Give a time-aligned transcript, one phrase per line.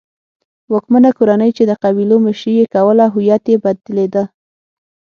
[0.71, 4.23] واکمنه کورنۍ چې د قبیلو مشري یې کوله هویت یې بدلېده.